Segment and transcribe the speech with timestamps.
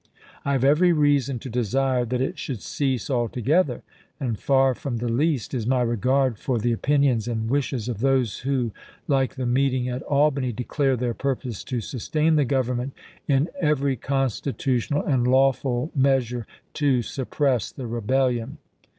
[0.43, 3.83] I have every reason to desire that it should cease altogether,
[4.19, 8.39] and far from the least is my regard for the opinions and wishes of those
[8.39, 8.71] who,
[9.07, 12.93] like the meeting at Albany, declare uncoin to their purpose to sustain the Government
[13.27, 18.57] in every consti corning tutional and lawful measure to suppress the rebellion.